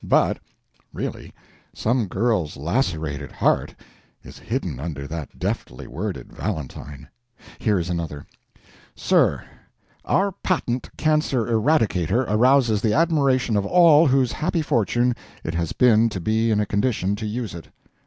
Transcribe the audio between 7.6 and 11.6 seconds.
is another: "SIR: Our patent Cancer